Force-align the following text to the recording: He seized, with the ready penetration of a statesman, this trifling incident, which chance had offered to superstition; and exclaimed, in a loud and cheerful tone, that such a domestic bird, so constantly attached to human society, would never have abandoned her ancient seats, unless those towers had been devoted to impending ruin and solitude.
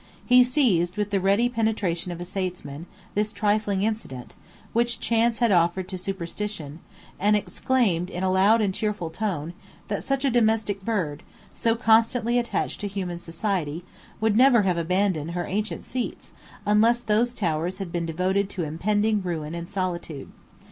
He 0.25 0.43
seized, 0.43 0.97
with 0.97 1.11
the 1.11 1.19
ready 1.21 1.47
penetration 1.47 2.11
of 2.11 2.19
a 2.19 2.25
statesman, 2.25 2.87
this 3.13 3.31
trifling 3.31 3.83
incident, 3.83 4.33
which 4.73 4.99
chance 4.99 5.37
had 5.37 5.51
offered 5.51 5.87
to 5.89 5.95
superstition; 5.99 6.79
and 7.19 7.35
exclaimed, 7.35 8.09
in 8.09 8.23
a 8.23 8.31
loud 8.31 8.61
and 8.61 8.73
cheerful 8.73 9.11
tone, 9.11 9.53
that 9.89 10.03
such 10.03 10.25
a 10.25 10.31
domestic 10.31 10.83
bird, 10.83 11.21
so 11.53 11.75
constantly 11.75 12.39
attached 12.39 12.79
to 12.81 12.87
human 12.87 13.19
society, 13.19 13.83
would 14.19 14.35
never 14.35 14.63
have 14.63 14.79
abandoned 14.79 15.33
her 15.37 15.45
ancient 15.45 15.83
seats, 15.85 16.31
unless 16.65 17.01
those 17.01 17.31
towers 17.35 17.77
had 17.77 17.91
been 17.91 18.07
devoted 18.07 18.49
to 18.49 18.63
impending 18.63 19.21
ruin 19.21 19.53
and 19.53 19.69
solitude. 19.69 20.31